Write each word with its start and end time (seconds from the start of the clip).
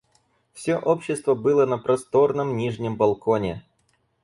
Всё 0.53 0.79
общество 0.79 1.35
было 1.35 1.67
на 1.67 1.77
просторном 1.77 2.57
нижнем 2.57 2.95
балконе. 2.97 3.63